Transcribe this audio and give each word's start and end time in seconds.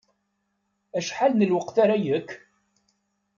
Acḥal 0.97 1.31
n 1.33 1.47
lweqt 1.49 1.75
ara 1.83 1.95
yekk? 2.05 2.29